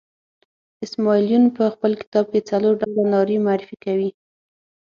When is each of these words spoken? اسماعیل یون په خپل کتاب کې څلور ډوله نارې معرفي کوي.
اسماعیل 0.85 1.25
یون 1.33 1.45
په 1.57 1.63
خپل 1.73 1.91
کتاب 2.01 2.25
کې 2.31 2.39
څلور 2.49 2.73
ډوله 2.81 3.03
نارې 3.13 3.37
معرفي 3.45 3.77
کوي. 3.85 4.09